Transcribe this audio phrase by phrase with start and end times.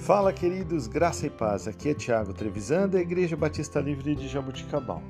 [0.00, 1.68] Fala, queridos, graça e paz.
[1.68, 5.02] Aqui é Tiago Trevisan, da Igreja Batista Livre de Jabuticabal.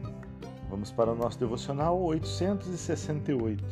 [0.69, 3.65] Vamos para o nosso devocional 868.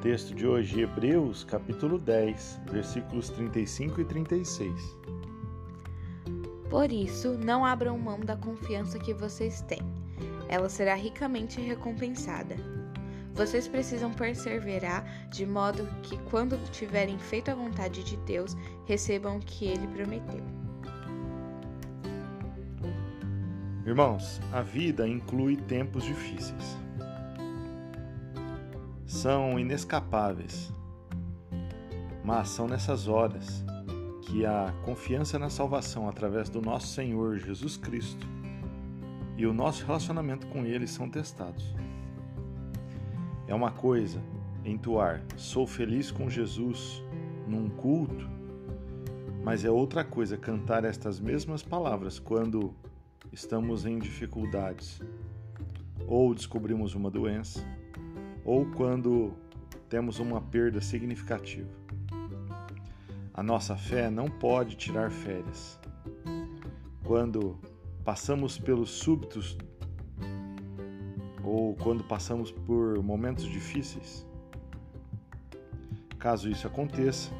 [0.00, 4.96] Texto de hoje, Hebreus, capítulo 10, versículos 35 e 36.
[6.70, 9.82] Por isso, não abram mão da confiança que vocês têm.
[10.48, 12.56] Ela será ricamente recompensada.
[13.34, 18.56] Vocês precisam perseverar de modo que, quando tiverem feito a vontade de Deus,
[18.86, 20.40] recebam o que ele prometeu.
[23.84, 26.78] Irmãos, a vida inclui tempos difíceis.
[29.04, 30.72] São inescapáveis,
[32.24, 33.64] mas são nessas horas
[34.22, 38.26] que a confiança na salvação através do nosso Senhor Jesus Cristo
[39.36, 41.74] e o nosso relacionamento com Ele são testados.
[43.46, 44.22] É uma coisa
[44.64, 47.02] entoar sou feliz com Jesus
[47.46, 48.28] num culto,
[49.42, 52.74] mas é outra coisa cantar estas mesmas palavras quando
[53.30, 55.02] estamos em dificuldades,
[56.06, 57.62] ou descobrimos uma doença,
[58.44, 59.34] ou quando
[59.88, 61.68] temos uma perda significativa.
[63.34, 65.78] A nossa fé não pode tirar férias.
[67.04, 67.58] Quando
[68.04, 69.58] passamos pelos súbitos
[71.44, 74.26] ou quando passamos por momentos difíceis.
[76.18, 77.30] Caso isso aconteça,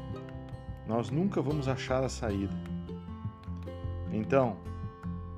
[0.87, 2.53] nós nunca vamos achar a saída.
[4.11, 4.57] Então,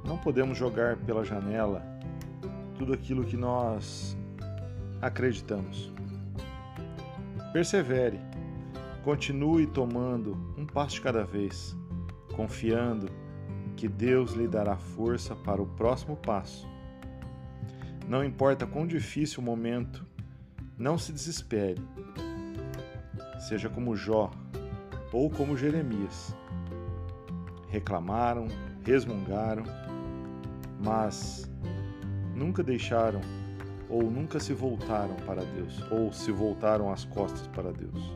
[0.06, 1.82] não podemos jogar pela janela
[2.78, 4.18] tudo aquilo que nós
[5.02, 5.92] acreditamos.
[7.54, 8.20] Persevere,
[9.04, 11.76] continue tomando um passo de cada vez,
[12.36, 13.08] confiando
[13.78, 16.68] que Deus lhe dará força para o próximo passo
[18.08, 20.06] não importa quão difícil o momento,
[20.78, 21.82] não se desespere.
[23.40, 24.32] Seja como Jó
[25.12, 26.34] ou como Jeremias.
[27.70, 28.48] Reclamaram,
[28.86, 29.64] resmungaram,
[30.82, 31.52] mas
[32.34, 33.20] nunca deixaram
[33.90, 38.16] ou nunca se voltaram para Deus, ou se voltaram as costas para Deus.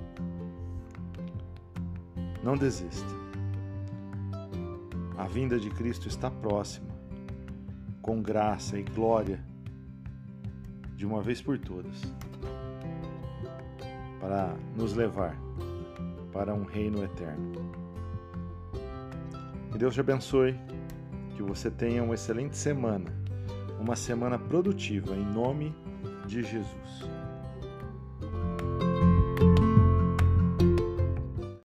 [2.44, 3.22] Não desista.
[5.18, 6.90] A vinda de Cristo está próxima,
[8.02, 9.51] com graça e glória
[11.02, 12.00] de uma vez por todas,
[14.20, 15.36] para nos levar
[16.32, 17.74] para um reino eterno.
[19.72, 20.56] Que Deus te abençoe,
[21.36, 23.12] que você tenha uma excelente semana,
[23.80, 25.74] uma semana produtiva, em nome
[26.28, 27.21] de Jesus.